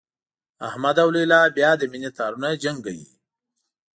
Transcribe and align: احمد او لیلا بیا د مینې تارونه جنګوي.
احمد 0.67 0.95
او 1.03 1.09
لیلا 1.15 1.41
بیا 1.57 1.71
د 1.77 1.81
مینې 1.91 2.11
تارونه 2.17 2.49
جنګوي. 2.63 3.07